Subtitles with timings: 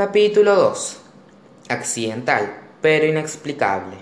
[0.00, 0.98] Capítulo 2.
[1.68, 3.98] Accidental, pero inexplicable.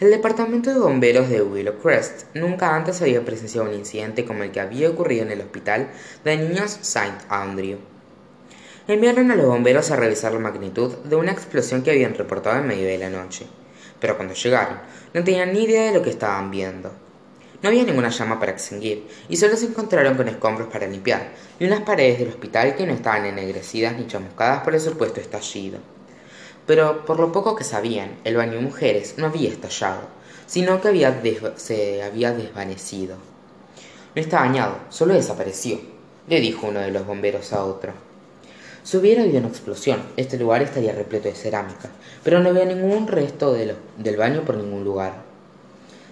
[0.00, 4.50] El departamento de bomberos de Willow Crest nunca antes había presenciado un incidente como el
[4.50, 5.90] que había ocurrido en el hospital
[6.24, 7.78] de niños Saint Andrew.
[8.88, 12.66] Enviaron a los bomberos a revisar la magnitud de una explosión que habían reportado en
[12.66, 13.46] medio de la noche,
[14.00, 14.80] pero cuando llegaron
[15.12, 17.03] no tenían ni idea de lo que estaban viendo.
[17.64, 21.64] No había ninguna llama para extinguir, y solo se encontraron con escombros para limpiar, y
[21.64, 25.78] unas paredes del hospital que no estaban ennegrecidas ni chamuscadas por el supuesto estallido.
[26.66, 30.02] Pero por lo poco que sabían, el baño de mujeres no había estallado,
[30.44, 33.16] sino que se había desvanecido.
[34.14, 35.80] No está bañado, solo desapareció,
[36.28, 37.94] le dijo uno de los bomberos a otro.
[38.82, 41.88] Si hubiera habido una explosión, este lugar estaría repleto de cerámica,
[42.22, 45.33] pero no había ningún resto del baño por ningún lugar.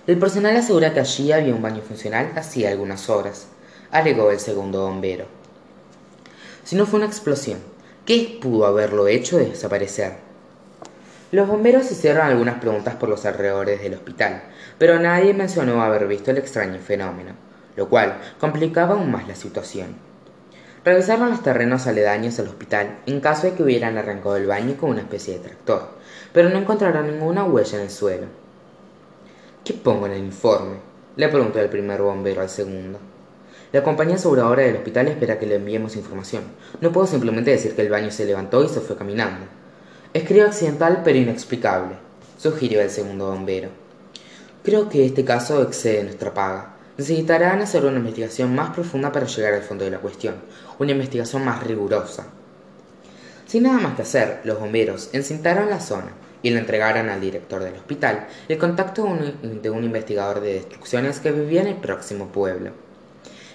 [0.05, 3.47] El personal asegura que allí había un baño funcional hacía algunas horas,
[3.93, 5.27] alegó el segundo bombero.
[6.65, 7.61] Si no fue una explosión,
[8.05, 10.15] ¿qué pudo haberlo hecho desaparecer?
[11.31, 14.43] Los bomberos hicieron algunas preguntas por los alrededores del hospital,
[14.77, 17.35] pero nadie mencionó haber visto el extraño fenómeno,
[17.77, 19.95] lo cual complicaba aún más la situación.
[20.85, 24.91] Revisaron los terrenos aledaños al hospital en caso de que hubieran arrancado el baño con
[24.91, 25.91] una especie de tractor,
[26.33, 28.42] pero no encontraron ninguna huella en el suelo.
[29.65, 30.79] ¿Qué pongo en el informe?
[31.15, 32.99] Le preguntó el primer bombero al segundo.
[33.71, 36.43] La compañía aseguradora del hospital espera que le enviemos información.
[36.81, 39.47] No puedo simplemente decir que el baño se levantó y se fue caminando.
[40.13, 41.95] Escribo accidental pero inexplicable,
[42.39, 43.69] sugirió el segundo bombero.
[44.65, 46.75] Creo que este caso excede nuestra paga.
[46.99, 50.35] Necesitarán hacer una investigación más profunda para llegar al fondo de la cuestión,
[50.81, 52.27] una investigación más rigurosa.
[53.47, 56.11] Sin nada más que hacer, los bomberos encintaron la zona
[56.43, 59.07] y le entregaron al director del hospital el contacto
[59.43, 62.73] de un investigador de destrucciones que vivía en el próximo pueblo.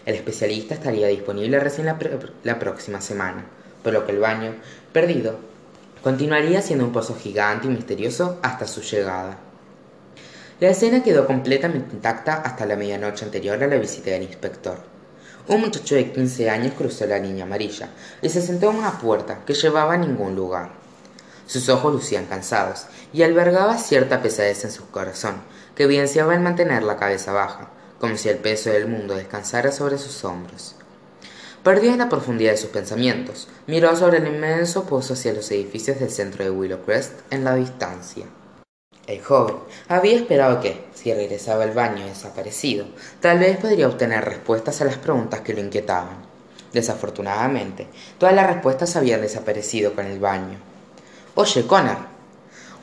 [0.06, 1.98] El especialista estaría disponible recién la,
[2.44, 3.46] la próxima semana,
[3.84, 4.56] por lo que el baño,
[4.94, 5.38] perdido,
[6.02, 9.38] continuaría siendo un pozo gigante y misterioso hasta su llegada.
[10.60, 14.80] La escena quedó completamente intacta hasta la medianoche anterior a la visita del inspector.
[15.50, 17.90] Un muchacho de 15 años cruzó la línea amarilla
[18.22, 20.87] y se sentó en una puerta que llevaba a ningún lugar.
[21.48, 25.42] Sus ojos lucían cansados y albergaba cierta pesadez en su corazón,
[25.76, 29.98] que evidenciaba el mantener la cabeza baja, como si el peso del mundo descansara sobre
[29.98, 30.76] sus hombros.
[31.64, 36.00] Perdido en la profundidad de sus pensamientos, miró sobre el inmenso pozo hacia los edificios
[36.00, 38.26] del centro de Willowcrest en la distancia.
[39.08, 39.56] El joven
[39.88, 42.86] había esperado que, si regresaba al baño desaparecido,
[43.22, 46.18] tal vez podría obtener respuestas a las preguntas que lo inquietaban.
[46.74, 47.88] Desafortunadamente,
[48.18, 50.60] todas las respuestas habían desaparecido con el baño.
[51.40, 51.98] Oye, Connor.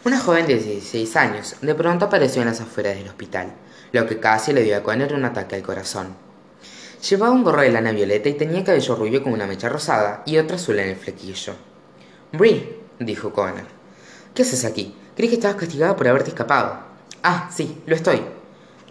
[0.05, 3.53] Una joven de 16 años de pronto apareció en las afueras del hospital,
[3.91, 6.15] lo que casi le dio a Connor un ataque al corazón.
[7.11, 10.39] Llevaba un gorro de lana violeta y tenía cabello rubio con una mecha rosada y
[10.39, 11.55] otra azul en el flequillo.
[12.31, 13.67] Brie, dijo Connor.
[14.33, 14.95] ¿Qué haces aquí?
[15.17, 16.79] Creí que estabas castigada por haberte escapado.
[17.25, 18.23] Ah, sí, lo estoy,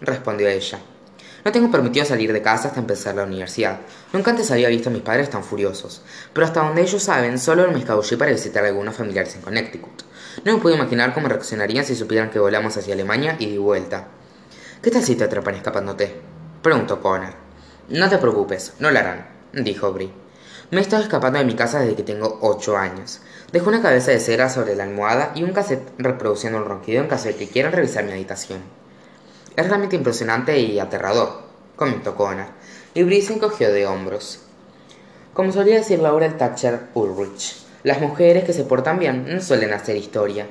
[0.02, 0.78] respondió ella.
[1.44, 3.80] No tengo permitido salir de casa hasta empezar la universidad.
[4.14, 6.00] Nunca antes había visto a mis padres tan furiosos.
[6.32, 10.02] Pero hasta donde ellos saben, solo me escabullí para visitar a algunos familiares en Connecticut.
[10.42, 14.08] No me puedo imaginar cómo reaccionarían si supieran que volamos hacia Alemania y de vuelta.
[14.80, 16.14] ¿Qué tal si te atrapan escapándote?
[16.62, 17.34] Preguntó Connor.
[17.90, 20.10] No te preocupes, no lo harán, dijo Brie.
[20.70, 23.20] Me he estado escapando de mi casa desde que tengo ocho años.
[23.52, 27.08] Dejo una cabeza de cera sobre la almohada y un cassette reproduciendo un ronquido en
[27.08, 28.60] caso de que quieran revisar mi habitación.
[29.56, 31.42] Es realmente impresionante y aterrador,
[31.76, 32.46] comentó Connor,
[32.92, 34.40] y Brie se encogió de hombros.
[35.32, 39.96] Como solía decir Laura Thatcher Ulrich, las mujeres que se portan bien no suelen hacer
[39.96, 40.48] historia.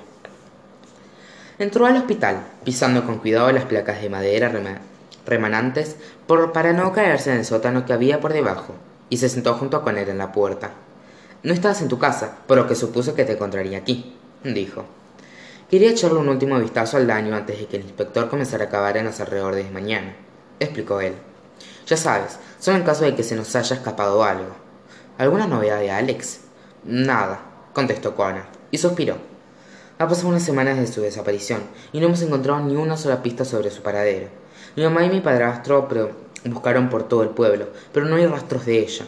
[1.59, 4.51] Entró al hospital, pisando con cuidado las placas de madera
[5.25, 8.73] remanentes por, para no caerse en el sótano que había por debajo,
[9.09, 10.71] y se sentó junto a Connor en la puerta.
[11.43, 14.15] No estabas en tu casa, por lo que supuse que te encontraría aquí,
[14.45, 14.85] dijo.
[15.73, 18.95] Quería echarle un último vistazo al daño antes de que el inspector comenzara a acabar
[18.95, 20.15] en los alrededores de mañana,
[20.59, 21.15] explicó él.
[21.87, 24.51] Ya sabes, solo en caso de que se nos haya escapado algo.
[25.17, 26.41] ¿Alguna novedad de Alex?
[26.83, 27.41] Nada,
[27.73, 29.15] contestó Connor, y suspiró.
[29.97, 31.61] Ha pasado unas semanas desde su desaparición
[31.91, 34.27] y no hemos encontrado ni una sola pista sobre su paradero.
[34.75, 35.89] Mi mamá y mi padrastro
[36.45, 39.05] buscaron por todo el pueblo, pero no hay rastros de ella.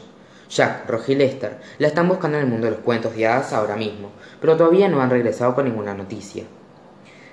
[0.49, 3.51] Jack, Roger y Lester la están buscando en el mundo de los cuentos de hadas
[3.53, 4.11] ahora mismo,
[4.41, 6.43] pero todavía no han regresado con ninguna noticia.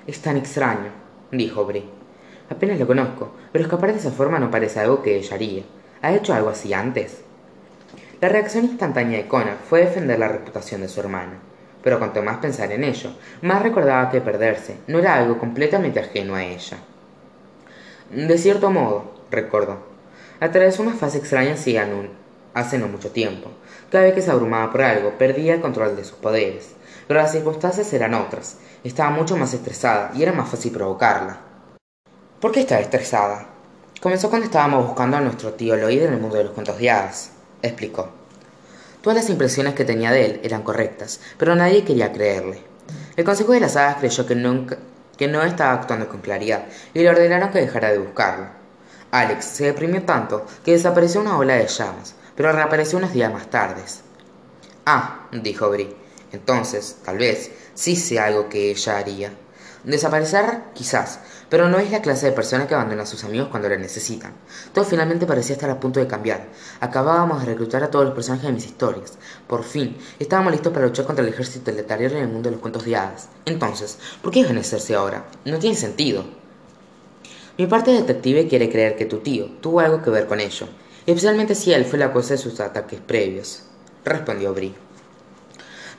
[0.07, 0.91] Es tan extraño,
[1.31, 1.85] dijo Brie.
[2.51, 5.63] Apenas lo conozco, pero escapar de esa forma no parece algo que ella haría.
[6.03, 7.23] ¿Ha hecho algo así antes?
[8.21, 11.35] La reacción instantánea de Connor fue defender la reputación de su hermana,
[11.83, 13.11] pero cuanto más pensar en ello,
[13.43, 16.79] más recordaba que perderse no era algo completamente ajeno a ella.
[18.11, 19.79] De cierto modo, recordó,
[20.41, 21.89] atravesó una fase extraña hacía
[22.55, 23.51] hace no mucho tiempo.
[23.91, 26.75] Cada vez que se abrumaba por algo, perdía el control de sus poderes.
[27.13, 28.57] Pero las circunstancias eran otras.
[28.83, 31.41] Estaba mucho más estresada y era más fácil provocarla.
[32.41, 33.49] ¿Por qué estaba estresada?
[34.01, 36.91] Comenzó cuando estábamos buscando a nuestro tío Lloyd en el mundo de los cuentos de
[36.91, 38.09] hadas, explicó.
[39.03, 42.63] Todas las impresiones que tenía de él eran correctas, pero nadie quería creerle.
[43.15, 44.79] El Consejo de las Hadas creyó que, nunca,
[45.19, 48.47] que no estaba actuando con claridad y le ordenaron que dejara de buscarlo.
[49.11, 53.51] Alex se deprimió tanto que desapareció una ola de llamas, pero reapareció unos días más
[53.51, 53.83] tarde.
[54.87, 56.02] Ah, dijo Bri.
[56.33, 59.33] Entonces, tal vez, sí sea algo que ella haría.
[59.85, 60.45] Desaparecer,
[60.75, 61.19] quizás,
[61.49, 64.33] pero no es la clase de persona que abandona a sus amigos cuando la necesitan.
[64.73, 66.47] Todo finalmente parecía estar a punto de cambiar.
[66.81, 69.19] Acabábamos de reclutar a todos los personajes de mis historias.
[69.49, 72.61] Por fin, estábamos listos para luchar contra el ejército letal en el mundo de los
[72.61, 73.29] cuentos de hadas.
[73.45, 75.25] Entonces, ¿por qué desvanecerse ahora?
[75.45, 76.25] No tiene sentido.
[77.59, 80.69] Mi parte detective quiere creer que tu tío tuvo algo que ver con ello,
[81.07, 83.65] especialmente si él fue la causa de sus ataques previos,
[84.05, 84.92] respondió Brie.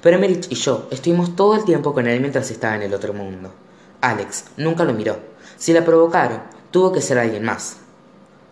[0.04, 3.14] Pero Emerich y yo estuvimos todo el tiempo con él mientras estaba en el otro
[3.14, 3.54] mundo.
[4.02, 5.18] Alex nunca lo miró.
[5.56, 6.42] Si la provocaron,
[6.72, 7.78] tuvo que ser alguien más.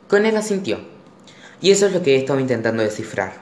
[0.08, 0.80] Con él asintió.
[1.60, 3.34] Y eso es lo que he estado intentando descifrar.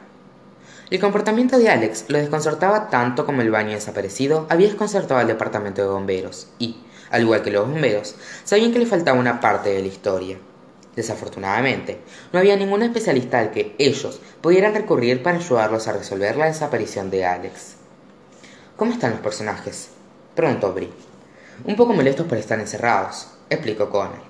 [0.89, 5.83] El comportamiento de Alex lo desconcertaba tanto como el baño desaparecido había desconcertado al departamento
[5.83, 6.77] de bomberos y,
[7.11, 10.39] al igual que los bomberos, sabían que le faltaba una parte de la historia.
[10.95, 12.01] Desafortunadamente,
[12.33, 17.11] no había ningún especialista al que ellos pudieran recurrir para ayudarlos a resolver la desaparición
[17.11, 17.78] de Alex.
[18.79, 19.89] ¿Cómo están los personajes?
[20.35, 20.87] preguntó Brie.
[21.65, 24.21] Un poco molestos por estar encerrados, explicó Connor.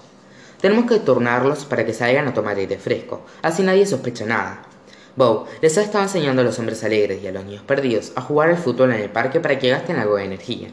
[0.59, 4.63] Tenemos que turnarlos para que salgan a tomar aire fresco, así nadie sospecha nada.
[5.15, 8.21] Bow les ha estado enseñando a los hombres alegres y a los niños perdidos a
[8.21, 10.69] jugar al fútbol en el parque para que gasten algo de energía.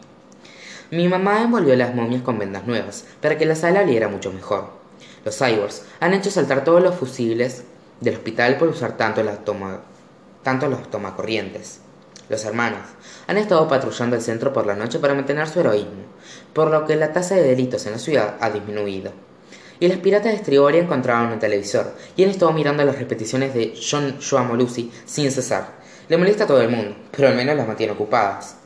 [0.91, 4.71] Mi mamá envolvió las momias con vendas nuevas, para que la sala oliera mucho mejor.
[5.23, 7.65] Los cyborgs han hecho saltar todos los fusibles
[8.01, 9.83] del hospital por usar tanto, la toma,
[10.43, 11.83] tanto los tomacorrientes.
[12.29, 12.83] Los hermanos
[13.29, 16.05] han estado patrullando el centro por la noche para mantener su heroísmo,
[16.53, 19.13] por lo que la tasa de delitos en la ciudad ha disminuido.
[19.79, 23.75] Y los piratas de Strigoi encontraron un televisor y han estado mirando las repeticiones de
[23.79, 24.19] John
[24.59, 25.77] Lucy sin cesar.
[26.09, 28.57] Le molesta a todo el mundo, pero al menos las mantiene ocupadas.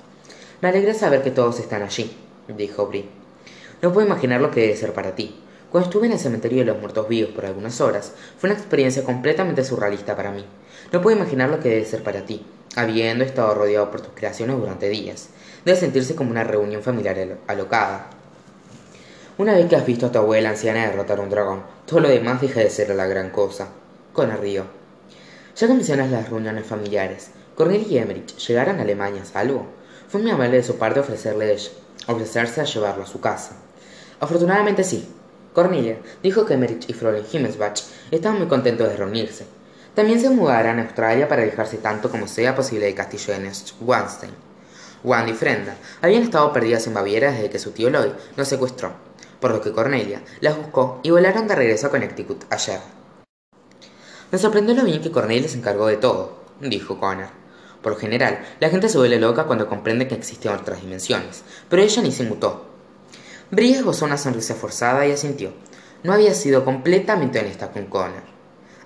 [0.62, 2.16] Me alegra saber que todos están allí,
[2.48, 3.08] dijo Brie.
[3.82, 5.38] No puedo imaginar lo que debe ser para ti.
[5.70, 9.04] Cuando estuve en el cementerio de los muertos vivos por algunas horas, fue una experiencia
[9.04, 10.44] completamente surrealista para mí.
[10.92, 12.44] No puedo imaginar lo que debe ser para ti,
[12.76, 15.28] habiendo estado rodeado por tus creaciones durante días.
[15.64, 18.08] Debe sentirse como una reunión familiar alocada.
[19.38, 22.40] Una vez que has visto a tu abuela anciana derrotar un dragón, todo lo demás
[22.40, 23.68] deja de ser la gran cosa.
[24.12, 24.64] Con río.
[25.56, 29.66] Ya que mencionas las reuniones familiares, Cornelia y Emmerich llegaron a Alemania a salvo.
[30.08, 31.56] Fue muy amable de su parte ofrecerle
[32.06, 33.52] ofrecerse a llevarlo a su casa.
[34.20, 35.08] Afortunadamente sí.
[35.52, 39.46] Cornelia dijo que Emmerich y Fräulein Himmelsbach estaban muy contentos de reunirse.
[39.94, 44.32] También se mudarán a Australia para alejarse tanto como sea posible del castillo de Neuschwanstein.
[45.02, 48.92] Wanda y Frenda habían estado perdidas en Baviera desde que su tío Lloyd los secuestró,
[49.40, 52.80] por lo que Cornelia las buscó y volaron de regreso a Connecticut ayer.
[54.30, 57.40] Me sorprendió lo bien que Cornelia se encargó de todo, dijo Connor.
[57.82, 62.02] Por general, la gente se vuelve loca cuando comprende que existen otras dimensiones, pero ella
[62.02, 62.66] ni se mutó.
[63.50, 65.52] Brie esbozó una sonrisa forzada y asintió.
[66.04, 68.29] No había sido completamente honesta con Connor.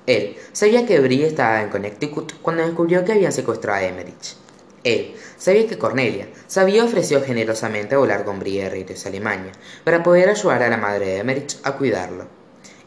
[0.07, 4.37] Él sabía que Brie estaba en Connecticut cuando descubrió que habían secuestrado a Emmerich.
[4.83, 9.09] Él sabía que Cornelia se había ofrecido generosamente a volar con Brie de regreso a
[9.09, 12.27] Alemania para poder ayudar a la madre de Emmerich a cuidarlo.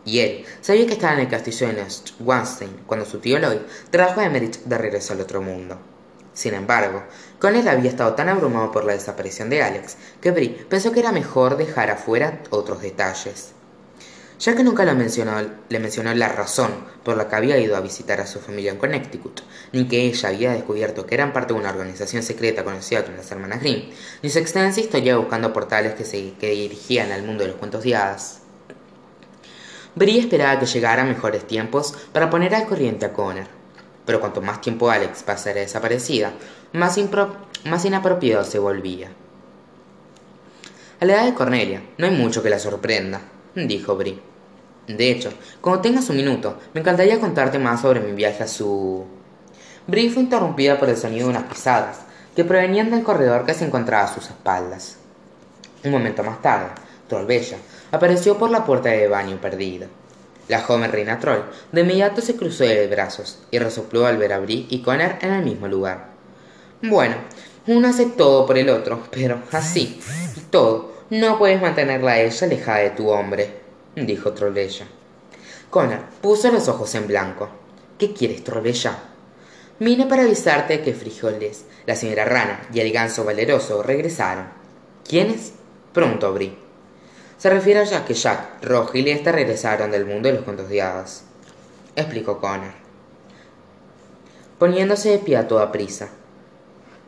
[0.06, 4.22] Y él sabía que estaba en el castillo de Neuschwanstein cuando su tío Lloyd trajo
[4.22, 5.80] a Emmerich de regreso al otro mundo.
[6.34, 7.02] Sin embargo,
[7.40, 11.12] Connell había estado tan abrumado por la desaparición de Alex que Brie pensó que era
[11.12, 13.57] mejor dejar afuera otros detalles
[14.40, 16.72] ya que nunca le mencionó, la razón
[17.04, 19.42] por la que había ido a visitar a su familia en Connecticut,
[19.72, 23.32] ni que ella había descubierto que eran parte de una organización secreta conocida como las
[23.32, 23.90] Hermanas Grimm,
[24.22, 27.84] ni su extensa historia buscando portales que, se, que dirigían al mundo de los cuentos
[27.84, 28.42] de hadas.
[29.96, 33.48] Brie esperaba que llegaran mejores tiempos para poner al corriente a Connor,
[34.06, 36.34] pero cuanto más tiempo Alex pasara desaparecida,
[36.74, 39.10] más inapropiado se volvía.
[41.00, 43.22] A la edad de Cornelia, no hay mucho que la sorprenda
[43.66, 44.20] dijo Brie.
[44.88, 49.06] De hecho, cuando tengas un minuto, me encantaría contarte más sobre mi viaje a su...
[49.88, 52.00] Brie fue interrumpida por el sonido de unas pisadas
[52.36, 54.98] que provenían del corredor que se encontraba a sus espaldas.
[55.84, 56.68] Un momento más tarde,
[57.08, 57.58] Trollbella
[57.92, 59.88] apareció por la puerta de baño perdido.
[60.48, 64.40] La joven reina Troll de inmediato se cruzó de brazos y resopló al ver a
[64.40, 66.08] Brie y Connor en el mismo lugar.
[66.82, 67.16] Bueno,
[67.68, 70.00] uno hace todo por el otro, pero así,
[70.50, 73.50] todo, no puedes mantenerla a ella alejada de tu hombre,
[73.96, 74.88] dijo Trollbella.
[75.70, 77.50] Connor puso los ojos en blanco.
[77.98, 78.98] ¿Qué quieres, Trollbella?
[79.80, 84.48] Vine para avisarte que Frijoles, la señora Rana y el ganso valeroso regresaron.
[85.08, 85.54] ¿Quiénes?
[85.94, 86.58] preguntó Brie.
[87.38, 90.82] Se refiere a que Jack, Roja y Lesta regresaron del mundo de los cuentos de
[90.82, 91.24] hadas,
[91.96, 92.74] explicó Connor,
[94.58, 96.10] poniéndose de pie a toda prisa.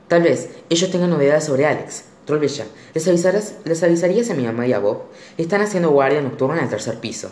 [0.07, 2.05] Tal vez ellos tengan novedades sobre Alex.
[2.29, 3.07] Trollbella, ¿les,
[3.65, 5.05] ¿les avisarías a mi mamá y a Bob?
[5.35, 7.31] Están haciendo guardia nocturna en el tercer piso.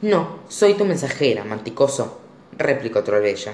[0.00, 2.18] No, soy tu mensajera, manticoso,
[2.56, 3.52] replicó Trollbella.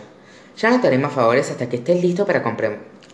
[0.56, 2.44] Ya no te haré más favores hasta que estés listo para,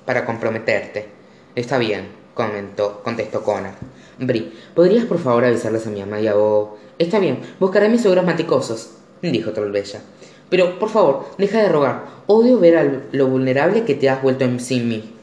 [0.04, 1.06] para comprometerte.
[1.54, 3.72] Está bien, comentó, contestó Connor.
[4.18, 6.76] Bri, ¿podrías por favor avisarles a mi mamá y a Bob?
[6.98, 8.90] Está bien, buscaré mis seguros manticosos,
[9.22, 10.02] dijo Trollbella.
[10.50, 12.04] Pero, por favor, deja de rogar.
[12.26, 15.13] Odio ver a lo vulnerable que te has vuelto sin mí.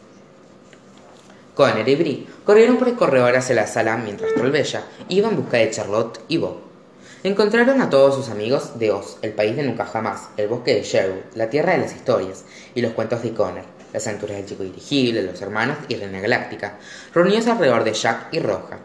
[1.55, 5.58] Connor y Brie corrieron por el corredor hacia la sala mientras Trollbella iba en busca
[5.58, 6.58] de Charlotte y Bob.
[7.24, 10.81] Encontraron a todos sus amigos de Oz, el país de nunca jamás, el bosque de
[10.81, 14.63] Sherwood, la tierra de las historias y los cuentos de Connor, las aventuras del chico
[14.63, 16.77] dirigible, los hermanos y Reina Galáctica,
[17.13, 18.79] reunidos alrededor de Jack y Roja.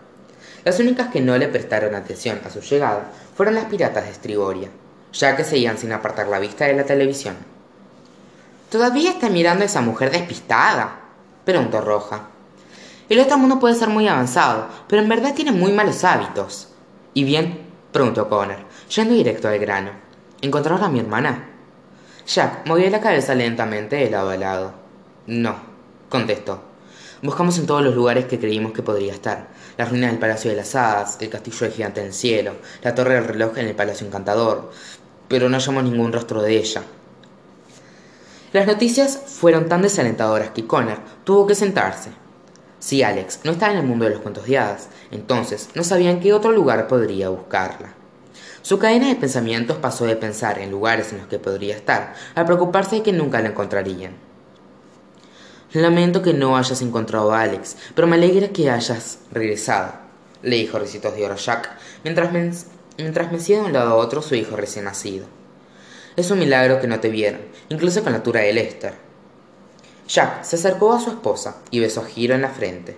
[0.64, 4.68] Las únicas que no le prestaron atención a su llegada fueron las piratas de Estriboria,
[5.12, 7.36] ya que seguían sin apartar la vista de la televisión.
[8.68, 11.00] ¿Todavía está mirando a esa mujer despistada?
[11.44, 12.35] preguntó Roja.
[13.08, 16.68] El otro mundo puede ser muy avanzado, pero en verdad tiene muy malos hábitos.
[17.14, 17.66] ¿Y bien?
[17.92, 18.58] preguntó Connor,
[18.94, 19.92] yendo directo al grano.
[20.42, 21.50] ¿Encontraron a mi hermana?
[22.26, 24.74] Jack movió la cabeza lentamente de lado a lado.
[25.28, 25.54] No,
[26.08, 26.60] contestó.
[27.22, 29.48] Buscamos en todos los lugares que creímos que podría estar.
[29.78, 32.94] Las ruinas del Palacio de las Hadas, el castillo del gigante en el cielo, la
[32.94, 34.72] torre del reloj en el Palacio Encantador,
[35.28, 36.82] pero no hallamos ningún rastro de ella.
[38.52, 42.25] Las noticias fueron tan desalentadoras que Connor tuvo que sentarse.
[42.78, 46.10] Si Alex no estaba en el mundo de los cuentos de hadas, entonces no sabía
[46.10, 47.94] en qué otro lugar podría buscarla.
[48.62, 52.44] Su cadena de pensamientos pasó de pensar en lugares en los que podría estar a
[52.44, 54.14] preocuparse de que nunca la encontrarían.
[55.72, 59.92] Lamento que no hayas encontrado a Alex, pero me alegra que hayas regresado,
[60.42, 61.70] le dijo Ricitos de Oro Jack,
[62.02, 62.32] mientras,
[62.98, 65.26] mientras mecía de un lado a otro su hijo recién nacido.
[66.16, 69.05] Es un milagro que no te vieran, incluso con la altura de Lester.
[70.08, 72.96] Jack se acercó a su esposa y besó a Giro en la frente.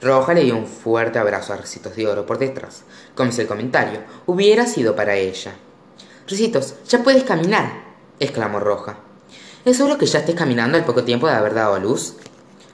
[0.00, 2.82] Roja le dio un fuerte abrazo a Ricitos de Oro por detrás,
[3.14, 5.52] como si el comentario hubiera sido para ella.
[6.26, 7.70] Ricitos, ya puedes caminar,
[8.18, 8.96] exclamó Roja.
[9.64, 12.16] ¿Es solo que ya estés caminando al poco tiempo de haber dado a luz?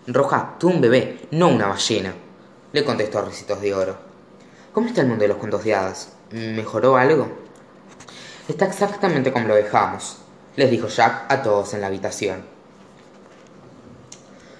[0.06, 2.14] Roja, tú un bebé, no una ballena,
[2.72, 3.98] le contestó Ricitos de Oro.
[4.72, 6.12] ¿Cómo está el mundo de los cuentos de hadas?
[6.30, 7.28] ¿Mejoró algo?
[8.48, 10.18] Está exactamente como lo dejamos,
[10.54, 12.55] les dijo Jack a todos en la habitación.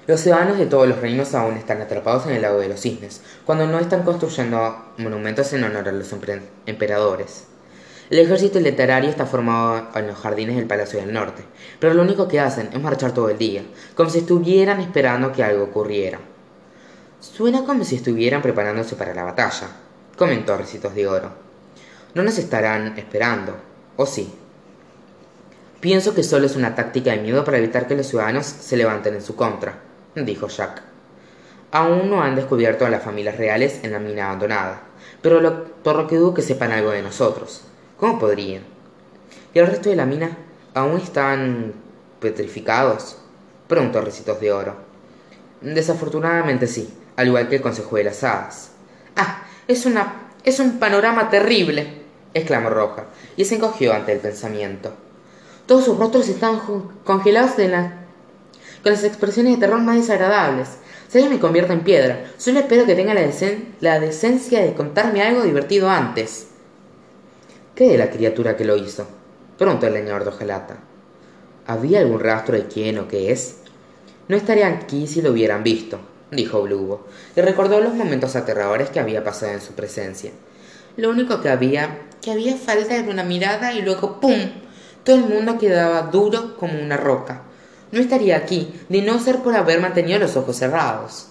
[0.06, 3.22] Los ciudadanos de todos los reinos aún están atrapados en el lago de los cisnes,
[3.44, 6.14] cuando no están construyendo monumentos en honor a los
[6.66, 7.46] emperadores.
[8.08, 11.42] El ejército literario está formado en los jardines del Palacio del Norte,
[11.80, 13.64] pero lo único que hacen es marchar todo el día,
[13.96, 16.20] como si estuvieran esperando que algo ocurriera.
[17.18, 19.66] Suena como si estuvieran preparándose para la batalla,
[20.16, 21.30] comentó Recitos de Oro.
[22.14, 23.56] No nos estarán esperando,
[23.96, 24.32] ¿o sí?
[25.80, 29.14] Pienso que solo es una táctica de miedo para evitar que los ciudadanos se levanten
[29.14, 29.85] en su contra,
[30.24, 30.82] dijo Jack.
[31.72, 34.82] Aún no han descubierto a las familias reales en la mina abandonada,
[35.20, 37.62] pero lo, por lo que dudo que sepan algo de nosotros.
[37.98, 38.62] ¿Cómo podrían?
[39.52, 40.36] ¿Y el resto de la mina
[40.74, 41.72] aún están
[42.20, 43.18] petrificados?
[43.68, 44.76] Preguntó Recitos de Oro.
[45.60, 48.70] Desafortunadamente sí, al igual que el Consejo de las Hadas.
[49.16, 50.30] Ah, es una.
[50.44, 53.06] es un panorama terrible, exclamó Roja,
[53.36, 54.92] y se encogió ante el pensamiento.
[55.66, 56.60] Todos sus rostros están
[57.04, 58.05] congelados de la,
[58.86, 60.68] con las expresiones de terror más desagradables.
[61.08, 63.28] Si ella me convierte en piedra, solo espero que tenga la,
[63.80, 66.50] la decencia de contarme algo divertido antes.
[67.74, 69.04] ¿Qué de la criatura que lo hizo?
[69.58, 70.76] Preguntó el leñador de.
[71.66, 73.56] ¿Había algún rastro de quién o qué es?
[74.28, 75.98] No estaría aquí si lo hubieran visto,
[76.30, 80.30] dijo Blubo, y recordó los momentos aterradores que había pasado en su presencia.
[80.96, 84.38] Lo único que había, que había falta de una mirada y luego ¡pum!
[85.02, 87.45] Todo el mundo quedaba duro como una roca.
[87.96, 91.28] No estaría aquí, de no ser por haber mantenido los ojos cerrados.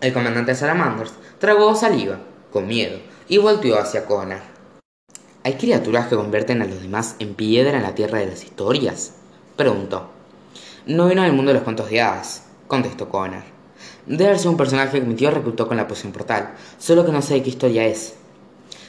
[0.00, 2.18] El comandante Salamanders tragó saliva,
[2.52, 4.40] con miedo, y volteó hacia Connor.
[5.44, 9.12] ¿Hay criaturas que convierten a los demás en piedra en la tierra de las historias?
[9.54, 10.10] Preguntó.
[10.86, 13.44] No vino del mundo de los cuentos de hadas, contestó Connor.
[14.06, 17.22] Debe sido un personaje que mi tío reclutó con la poción portal, solo que no
[17.22, 18.14] sé de qué historia es.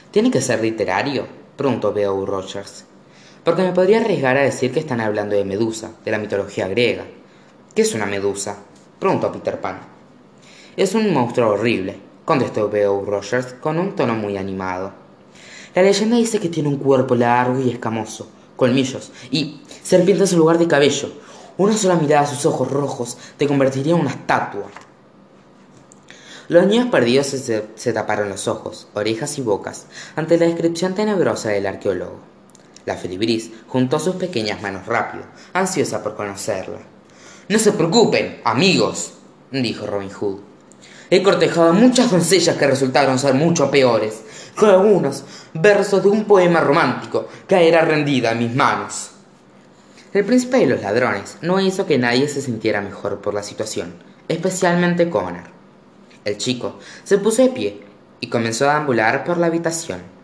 [0.10, 1.28] ¿Tiene que ser literario?
[1.58, 2.26] preguntó B.O.
[2.26, 2.86] Rogers.
[3.46, 7.06] Porque me podría arriesgar a decir que están hablando de Medusa, de la mitología griega.
[7.76, 8.58] ¿Qué es una medusa?
[9.00, 9.82] preguntó Peter Pan.
[10.76, 13.06] Es un monstruo horrible, contestó B.O.
[13.06, 14.94] Rogers con un tono muy animado.
[15.76, 20.58] La leyenda dice que tiene un cuerpo largo y escamoso, colmillos y serpientes en lugar
[20.58, 21.12] de cabello.
[21.60, 24.72] Una sola mirada a sus ojos rojos te convertiría en una estatua.
[26.48, 29.86] Los niños perdidos se, taparon los ojos, orejas y bocas
[30.16, 32.35] ante la descripción tenebrosa del arqueólogo.
[32.86, 36.80] La felibris juntó sus pequeñas manos rápido, ansiosa por conocerla.
[37.50, 39.14] No se preocupen, amigos,
[39.52, 40.40] dijo Robin Hood.
[41.10, 44.22] He cortejado a muchas doncellas que resultaron ser mucho peores.
[44.56, 45.24] Con algunos
[45.54, 49.12] versos de un poema romántico caerá rendida en mis manos.
[50.14, 53.96] El príncipe de los ladrones no hizo que nadie se sintiera mejor por la situación,
[54.28, 55.44] especialmente Connor.
[56.24, 57.84] El chico se puso de pie
[58.22, 60.15] y comenzó a ambular por la habitación.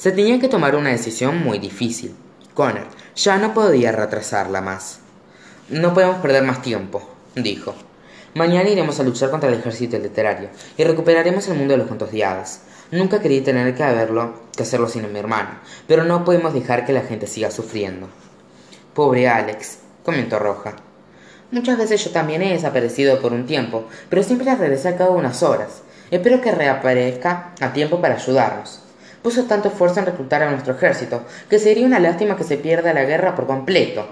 [0.00, 2.14] Se tenía que tomar una decisión muy difícil.
[2.54, 5.00] Connor ya no podía retrasarla más.
[5.68, 7.74] No podemos perder más tiempo, dijo.
[8.32, 12.10] Mañana iremos a luchar contra el ejército literario y recuperaremos el mundo de los cuentos
[12.12, 12.62] de.
[12.90, 15.50] Nunca quería tener que haberlo, que hacerlo sin mi hermano,
[15.86, 18.08] pero no podemos dejar que la gente siga sufriendo.
[18.94, 20.76] Pobre Alex, comentó Roja.
[21.50, 25.42] Muchas veces yo también he desaparecido por un tiempo, pero siempre regresa a cada unas
[25.42, 25.82] horas.
[26.10, 28.80] Espero que reaparezca a tiempo para ayudarnos.
[29.22, 32.94] Puso tanto esfuerzo en reclutar a nuestro ejército que sería una lástima que se pierda
[32.94, 34.06] la guerra por completo.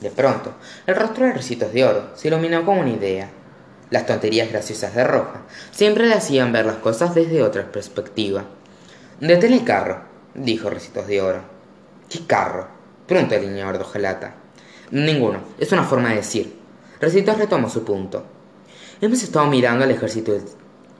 [0.00, 0.54] De pronto,
[0.86, 3.30] el rostro de Recitos de Oro se iluminó con una idea.
[3.90, 8.44] Las tonterías graciosas de Roja siempre le hacían ver las cosas desde otra perspectiva.
[9.20, 10.02] Detén el carro,
[10.34, 11.42] dijo Recitos de Oro.
[12.08, 12.68] ¿Qué carro?
[13.06, 14.30] Preguntó el niño de.
[14.90, 16.58] Ninguno, es una forma de decir.
[17.00, 18.24] Recitos retomó su punto.
[19.00, 20.32] Hemos estado mirando al ejército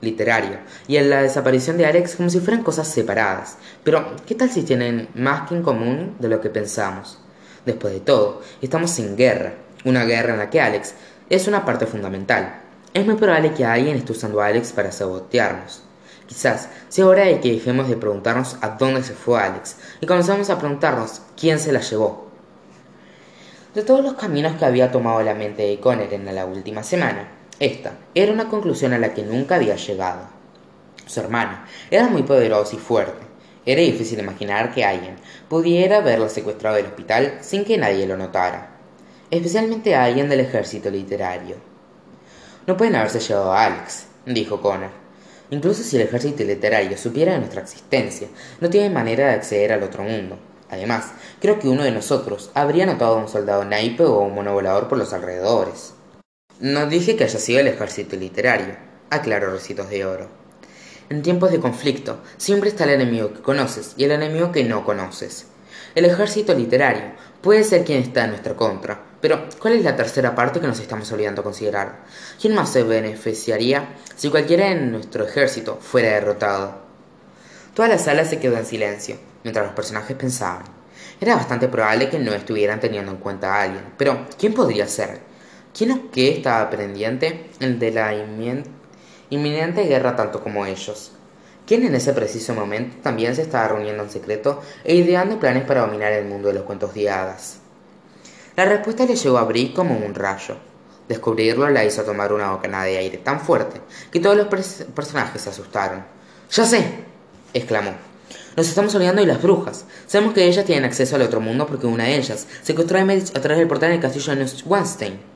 [0.00, 3.56] literario y a la desaparición de Alex como si fueran cosas separadas.
[3.82, 7.18] Pero, ¿qué tal si tienen más que en común de lo que pensamos?
[7.64, 10.94] Después de todo, estamos en guerra, una guerra en la que Alex
[11.30, 12.60] es una parte fundamental.
[12.92, 15.82] Es muy probable que alguien esté usando a Alex para sabotearnos.
[16.26, 20.48] Quizás sea hora de que dejemos de preguntarnos a dónde se fue Alex y comenzamos
[20.48, 22.28] a preguntarnos quién se la llevó.
[23.74, 27.28] De todos los caminos que había tomado la mente de Connor en la última semana,
[27.60, 30.28] esta era una conclusión a la que nunca había llegado.
[31.06, 33.24] Su hermano era muy poderoso y fuerte,
[33.66, 35.16] era difícil imaginar que alguien
[35.48, 38.76] pudiera haberlo secuestrado del hospital sin que nadie lo notara,
[39.30, 41.56] especialmente a alguien del ejército literario.
[42.66, 44.90] No pueden haberse llevado a Alex, dijo Connor.
[45.50, 48.28] Incluso si el ejército literario supiera de nuestra existencia,
[48.60, 50.38] no tiene manera de acceder al otro mundo.
[50.70, 54.88] Además, creo que uno de nosotros habría notado a un soldado naipe o un monovolador
[54.88, 55.93] por los alrededores.
[56.60, 58.76] No dije que haya sido el ejército literario,
[59.10, 60.28] aclaró Recitos de Oro.
[61.10, 64.84] En tiempos de conflicto, siempre está el enemigo que conoces y el enemigo que no
[64.84, 65.46] conoces.
[65.96, 67.06] El ejército literario
[67.42, 70.78] puede ser quien está en nuestra contra, pero ¿cuál es la tercera parte que nos
[70.78, 72.04] estamos olvidando considerar?
[72.40, 76.82] ¿Quién más se beneficiaría si cualquiera en nuestro ejército fuera derrotado?
[77.74, 80.62] Toda la sala se quedó en silencio, mientras los personajes pensaban.
[81.20, 85.33] Era bastante probable que no estuvieran teniendo en cuenta a alguien, pero ¿quién podría ser?
[85.76, 88.14] ¿Quién o qué estaba pendiente de la
[89.30, 91.10] inminente guerra tanto como ellos.
[91.66, 95.80] ¿Quién en ese preciso momento también se estaba reuniendo en secreto e ideando planes para
[95.80, 97.58] dominar el mundo de los cuentos de hadas.
[98.54, 100.56] La respuesta le llegó a Brie como un rayo.
[101.08, 103.80] Descubrirlo la hizo tomar una bocanada de aire tan fuerte
[104.12, 106.04] que todos los personajes se asustaron.
[106.52, 106.84] ¡Ya sé!
[107.52, 107.94] exclamó.
[108.56, 109.86] Nos estamos olvidando de las brujas.
[110.06, 113.58] Sabemos que ellas tienen acceso al otro mundo porque una de ellas secuestró a través
[113.58, 115.33] del portal del castillo de.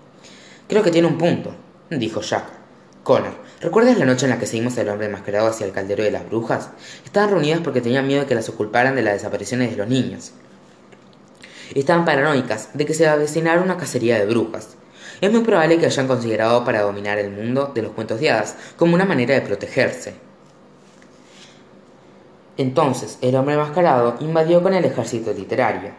[0.69, 1.51] Creo que tiene un punto,
[1.89, 2.45] dijo Jack.
[3.03, 6.11] Connor, ¿recuerdas la noche en la que seguimos al hombre enmascarado hacia el caldero de
[6.11, 6.69] las brujas?
[7.07, 10.33] Estaban reunidas porque tenían miedo de que las oculparan de las desapariciones de los niños.
[11.75, 14.77] Estaban paranoicas de que se avecinara una cacería de brujas.
[15.23, 18.55] Es muy probable que hayan considerado para dominar el mundo de los cuentos de hadas
[18.77, 20.17] como una manera de protegerse.
[22.59, 25.93] Entonces, el hombre enmascarado invadió con el ejército literario,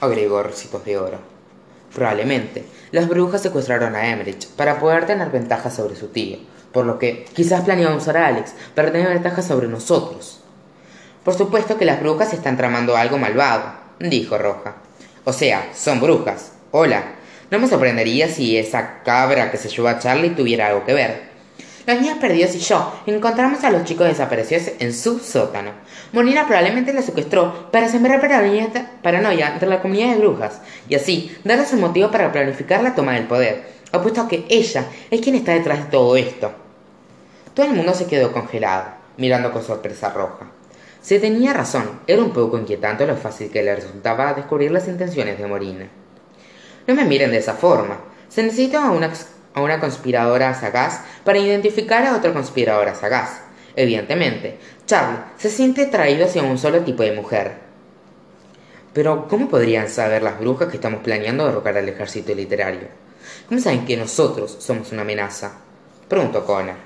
[0.00, 1.31] agregó Recitos de Oro.
[1.94, 6.38] Probablemente, las brujas secuestraron a Emmerich para poder tener ventaja sobre su tío,
[6.72, 10.40] por lo que quizás planeaban usar a Alex para tener ventaja sobre nosotros.
[11.24, 14.76] Por supuesto que las brujas están tramando algo malvado, dijo Roja.
[15.24, 16.52] O sea, son brujas.
[16.70, 17.02] Hola.
[17.50, 21.31] No me sorprendería si esa cabra que se llevó a Charlie tuviera algo que ver.
[21.84, 25.72] Los niños perdidos y yo encontramos a los chicos desaparecidos en su sótano.
[26.12, 31.72] Molina probablemente la secuestró para sembrar paranoia entre la comunidad de brujas y así darles
[31.72, 35.54] un motivo para planificar la toma del poder, apuesto a que ella es quien está
[35.54, 36.52] detrás de todo esto.
[37.52, 38.84] Todo el mundo se quedó congelado,
[39.16, 40.46] mirando con sorpresa roja.
[41.00, 45.36] Se tenía razón, era un poco inquietante lo fácil que le resultaba descubrir las intenciones
[45.36, 45.88] de Molina.
[46.86, 47.98] No me miren de esa forma.
[48.28, 49.10] Se necesita una
[49.54, 53.42] a una conspiradora sagaz para identificar a otra conspiradora sagaz.
[53.76, 57.52] Evidentemente, Charlie se siente atraído hacia un solo tipo de mujer.
[58.92, 62.88] Pero, ¿cómo podrían saber las brujas que estamos planeando derrocar al ejército literario?
[63.48, 65.52] ¿Cómo saben que nosotros somos una amenaza?
[66.08, 66.76] Preguntó Connor.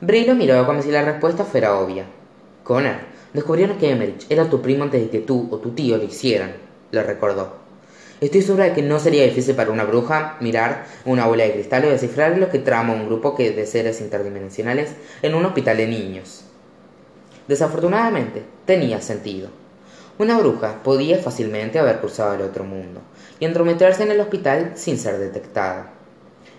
[0.00, 2.04] Bray lo miró como si la respuesta fuera obvia.
[2.62, 2.96] Connor,
[3.32, 6.52] descubrieron que Emmerich era tu primo antes de que tú o tu tío lo hicieran,
[6.90, 7.67] le recordó.
[8.20, 11.84] Estoy segura de que no sería difícil para una bruja mirar una bola de cristal
[11.84, 14.90] o descifrar lo que trama un grupo de seres interdimensionales
[15.22, 16.44] en un hospital de niños.
[17.46, 19.50] Desafortunadamente, tenía sentido.
[20.18, 23.02] Una bruja podía fácilmente haber cruzado al otro mundo
[23.38, 25.92] y entrometerse en el hospital sin ser detectada.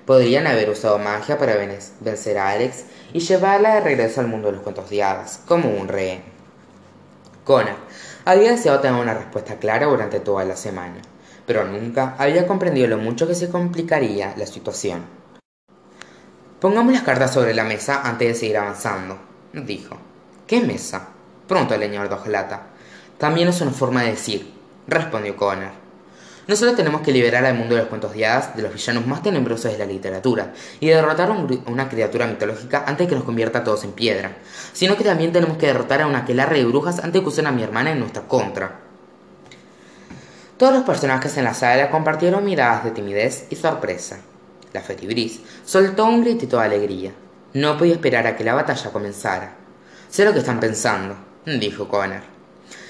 [0.05, 1.57] Podrían haber usado magia para
[1.99, 5.69] vencer a Alex y llevarla de regreso al mundo de los cuentos de hadas, como
[5.69, 6.23] un rehén.
[7.43, 7.75] Connor
[8.23, 11.01] había deseado tener una respuesta clara durante toda la semana,
[11.49, 15.01] pero nunca había comprendido lo mucho que se complicaría la situación.
[16.61, 19.17] Pongamos las cartas sobre la mesa antes de seguir avanzando,
[19.53, 19.97] dijo.
[20.45, 21.07] ¿Qué mesa?
[21.47, 22.67] preguntó el señor Dogelata.
[23.17, 24.53] También es una forma de decir,
[24.85, 25.71] respondió Connor.
[26.47, 29.07] No solo tenemos que liberar al mundo de los cuentos de hadas de los villanos
[29.07, 33.23] más tenebrosos de la literatura y derrotar a una criatura mitológica antes de que nos
[33.23, 34.37] convierta a todos en piedra,
[34.71, 37.47] sino que también tenemos que derrotar a una aquelarre de brujas antes de que usen
[37.47, 38.88] a mi hermana en nuestra contra.
[40.59, 44.19] Todos los personajes en la sala compartieron miradas de timidez y sorpresa.
[44.73, 47.13] La Fetibris soltó un gritito de alegría.
[47.53, 49.55] No podía esperar a que la batalla comenzara.
[50.09, 52.23] Sé lo que están pensando, dijo Connor.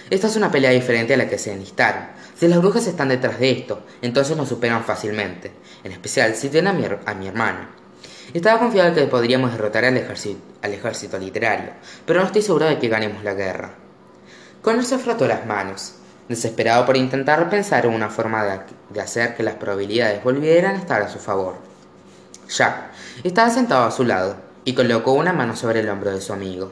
[0.10, 2.08] Esta es una pelea diferente a la que se enlistaron.
[2.36, 5.52] Si las brujas están detrás de esto, entonces nos superan fácilmente,
[5.84, 6.74] en especial si tienen
[7.06, 7.70] a mi, hermana.
[8.34, 12.66] Estaba confiado de que podríamos derrotar al ejército, al ejército literario, pero no estoy seguro
[12.66, 13.76] de que ganemos la guerra.
[14.64, 15.94] Connor se frotó las manos,
[16.30, 18.64] desesperado por intentar pensar en una forma
[18.94, 21.56] de, hacer que las probabilidades volvieran a estar a su favor.
[22.48, 22.92] Jack
[23.24, 26.72] estaba sentado a su lado y colocó una mano sobre el hombro de su amigo.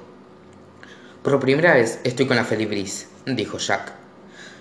[1.24, 3.94] Por primera vez estoy con la Felibris, dijo Jack.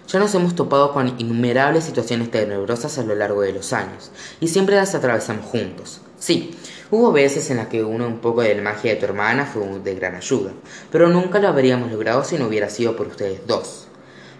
[0.08, 4.48] Ya nos hemos topado con innumerables situaciones tenebrosas a lo largo de los años, y
[4.48, 6.00] siempre las atravesamos juntos.
[6.18, 6.56] Sí,
[6.90, 9.80] hubo veces en las que uno un poco de la magia de tu hermana fue
[9.80, 10.52] de gran ayuda,
[10.90, 13.85] pero nunca lo habríamos logrado si no hubiera sido por ustedes dos.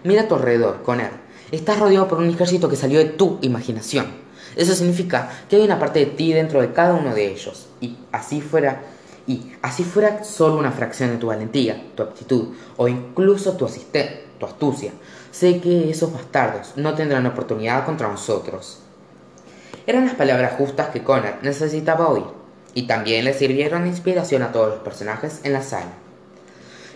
[0.07, 1.11] Mira a tu alrededor, Conner.
[1.51, 4.05] Estás rodeado por un ejército que salió de tu imaginación.
[4.55, 7.97] Eso significa que hay una parte de ti dentro de cada uno de ellos, y
[8.13, 8.83] así fuera
[9.27, 13.67] y así fuera solo una fracción de tu valentía, tu aptitud o incluso tu,
[14.39, 14.93] tu astucia,
[15.29, 18.79] sé que esos bastardos no tendrán oportunidad contra nosotros.
[19.85, 22.23] Eran las palabras justas que Connor necesitaba oír,
[22.73, 26.06] y también le sirvieron de inspiración a todos los personajes en la sala.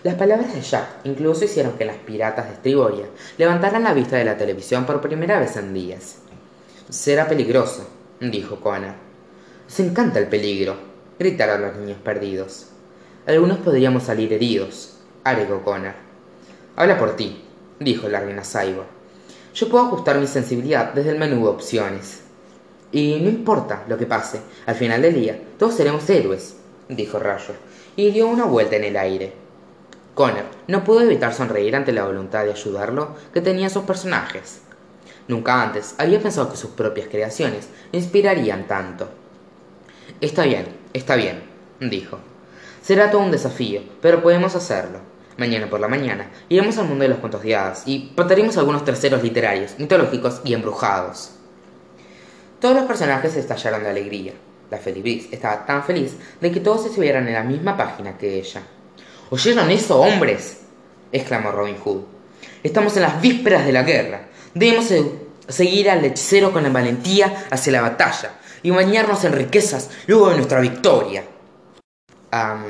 [0.02, 3.06] Las palabras de Jack incluso hicieron que las piratas de Estriboria
[3.38, 6.18] levantaran la vista de la televisión por primera vez en días.
[6.90, 7.88] Será peligroso,
[8.20, 8.94] dijo Connor.
[9.68, 10.76] Se encanta el peligro,
[11.20, 12.66] gritaron los niños perdidos.
[13.26, 15.94] Algunos podríamos salir heridos, agregó Connor.
[16.74, 17.44] Habla por ti,
[17.78, 18.88] dijo la reina Cyborg.
[19.54, 22.22] Yo puedo ajustar mi sensibilidad desde el menú de opciones.
[22.90, 26.56] Y no importa lo que pase, al final del día todos seremos héroes,
[26.88, 27.54] dijo Rayo,
[27.94, 29.41] y dio una vuelta en el aire.
[30.14, 34.60] Connor no pudo evitar sonreír ante la voluntad de ayudarlo que tenían sus personajes.
[35.26, 39.08] Nunca antes había pensado que sus propias creaciones inspirarían tanto.
[40.20, 41.42] Está bien, está bien,
[41.80, 42.18] dijo.
[42.82, 44.98] Será todo un desafío, pero podemos hacerlo.
[45.38, 48.84] Mañana por la mañana iremos al mundo de los cuentos de hadas y pataremos algunos
[48.84, 51.30] terceros literarios, mitológicos y embrujados.
[52.60, 54.34] Todos los personajes estallaron de alegría.
[54.70, 58.62] La Felibris estaba tan feliz de que todos estuvieran en la misma página que ella.
[59.32, 60.58] ¿Oyeron eso, hombres?
[61.10, 62.02] exclamó Robin Hood.
[62.62, 64.28] Estamos en las vísperas de la guerra.
[64.52, 64.92] Debemos
[65.48, 70.36] seguir al hechicero con la valentía hacia la batalla y bañarnos en riquezas luego de
[70.36, 71.24] nuestra victoria.
[72.30, 72.62] Ah,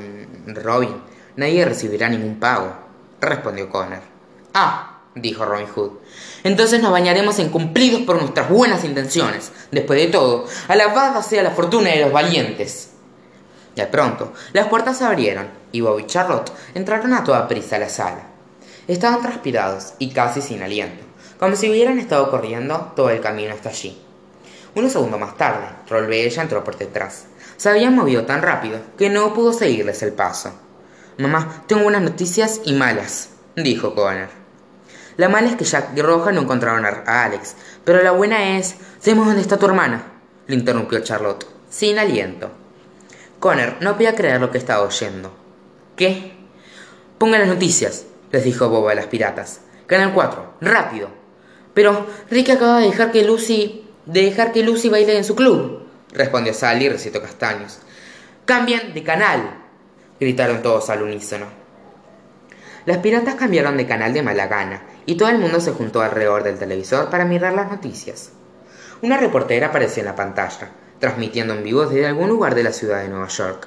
[0.47, 1.03] Robin,
[1.35, 2.73] nadie recibirá ningún pago,
[3.21, 4.03] respondió Connor.
[4.55, 5.91] Ah, dijo Robin Hood.
[6.45, 9.51] Entonces nos bañaremos en cumplidos por nuestras buenas intenciones.
[9.73, 12.92] Después de todo, alabada sea la fortuna de los valientes.
[13.77, 17.81] De pronto, las puertas se abrieron y Bob y Charlotte entraron a toda prisa a
[17.81, 18.23] la sala.
[18.87, 21.05] Estaban transpirados y casi sin aliento,
[21.39, 23.99] como si hubieran estado corriendo todo el camino hasta allí.
[24.75, 27.27] Unos segundos más tarde, Trollbella entró por detrás.
[27.57, 30.53] Se habían movido tan rápido que no pudo seguirles el paso.
[31.19, 34.29] Mamá, tengo buenas noticias y malas, dijo Connor.
[35.17, 37.55] La mala es que Jack y Roja no encontraron a Alex,
[37.85, 38.77] pero la buena es...
[38.99, 40.05] Sabemos dónde está tu hermana,
[40.47, 42.62] le interrumpió Charlotte, sin aliento.
[43.43, 45.33] Connor no podía creer lo que estaba oyendo.
[45.97, 46.33] ¿Qué?
[47.19, 49.63] Pongan las noticias, les dijo Bob a las piratas.
[49.87, 51.09] Canal 4, rápido.
[51.75, 55.83] Pero Rick acaba de dejar que Lucy de dejar que Lucy baile en su club,
[56.13, 57.81] respondió Sally y recitó castaños.
[58.45, 59.57] Cambien de canal,
[60.21, 61.47] gritaron todos al unísono.
[62.87, 66.45] Las piratas cambiaron de canal de mala gana y todo el mundo se juntó alrededor
[66.45, 68.31] del televisor para mirar las noticias.
[69.03, 70.71] Una reportera apareció en la pantalla,
[71.03, 73.67] transmitiendo en vivo desde algún lugar de la ciudad de Nueva York.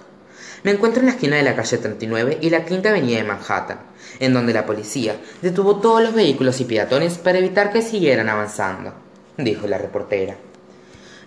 [0.63, 3.77] Me encuentro en la esquina de la calle 39 y la Quinta Avenida de Manhattan,
[4.21, 8.93] en donde la policía detuvo todos los vehículos y peatones para evitar que siguieran avanzando,
[9.37, 10.37] dijo la reportera.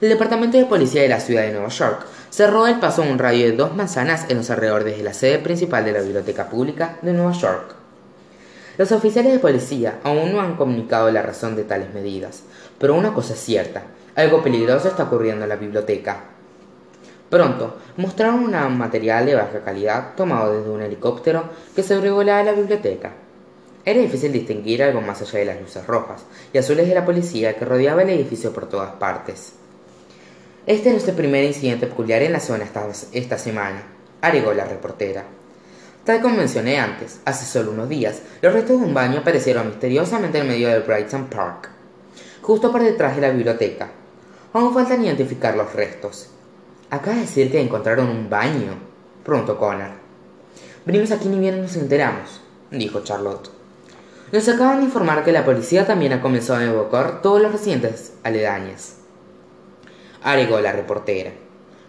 [0.01, 3.19] El Departamento de Policía de la Ciudad de Nueva York cerró el paso a un
[3.19, 6.97] radio de dos manzanas en los alrededores de la sede principal de la Biblioteca Pública
[7.03, 7.75] de Nueva York.
[8.79, 12.45] Los oficiales de policía aún no han comunicado la razón de tales medidas,
[12.79, 13.83] pero una cosa es cierta,
[14.19, 16.25] algo peligroso está ocurriendo en la biblioteca.
[17.31, 21.45] Pronto mostraron un material de baja calidad tomado desde un helicóptero
[21.77, 23.13] que sobrevolaba la biblioteca.
[23.85, 27.57] Era difícil distinguir algo más allá de las luces rojas y azules de la policía
[27.57, 29.53] que rodeaba el edificio por todas partes.
[30.67, 32.67] Este no es el primer incidente peculiar en la zona
[33.13, 33.85] esta, semana,
[34.21, 35.25] agregó la reportera.
[36.05, 40.39] Tal como mencioné antes, hace solo unos días, los restos de un baño aparecieron misteriosamente
[40.39, 41.69] en medio del Brighton Park,
[42.43, 43.91] justo por detrás de la biblioteca.
[44.53, 46.31] Aún faltan identificar los restos,
[46.91, 48.73] Acaba de decir que encontraron un baño,
[49.23, 49.91] preguntó Connor.
[50.87, 53.51] Venimos aquí ni bien nos enteramos, dijo Charlotte.
[54.33, 58.15] Nos acaban de informar que la policía también ha comenzado a evocar todos los residentes
[58.23, 58.95] aledaños.
[60.23, 61.33] Agregó la reportera.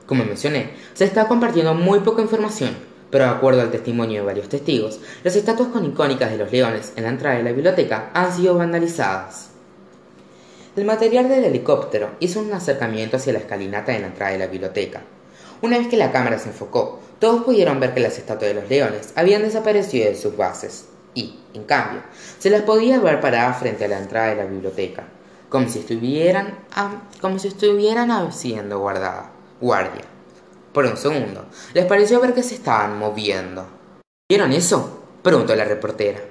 [0.05, 2.75] Como mencioné, se está compartiendo muy poca información,
[3.09, 6.91] pero de acuerdo al testimonio de varios testigos, las estatuas con icónicas de los leones
[6.97, 9.48] en la entrada de la biblioteca han sido vandalizadas.
[10.79, 14.47] El material del helicóptero hizo un acercamiento hacia la escalinata de la entrada de la
[14.47, 15.01] biblioteca.
[15.61, 18.69] Una vez que la cámara se enfocó, todos pudieron ver que las estatuas de los
[18.69, 22.01] leones habían desaparecido de sus bases y, en cambio,
[22.37, 25.03] se las podía ver paradas frente a la entrada de la biblioteca,
[25.49, 26.59] como si estuvieran,
[27.19, 30.05] como si estuvieran haciendo guardada, guardia.
[30.71, 33.67] Por un segundo, les pareció ver que se estaban moviendo.
[34.29, 35.01] ¿Vieron eso?
[35.23, 36.21] preguntó la reportera.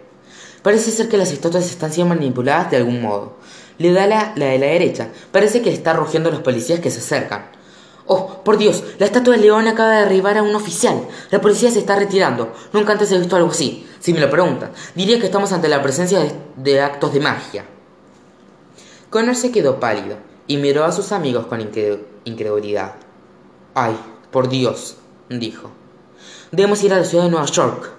[0.62, 3.36] Parece ser que las estatuas están siendo manipuladas de algún modo.
[3.78, 5.08] Le da la, de la derecha.
[5.32, 7.50] Parece que está rugiendo a los policías que se acercan.
[8.06, 11.06] Oh, por Dios, la estatua de león acaba de derribar a un oficial.
[11.30, 12.52] La policía se está retirando.
[12.72, 13.86] Nunca antes he visto algo así.
[14.00, 17.64] Si me lo preguntan, diría que estamos ante la presencia de, de actos de magia.
[19.10, 21.60] Connor se quedó pálido y miró a sus amigos con
[22.24, 22.94] incredulidad.
[23.74, 23.96] Ay,
[24.30, 24.96] por Dios,
[25.28, 25.70] dijo.
[26.50, 27.97] Debemos ir a la ciudad de Nueva York.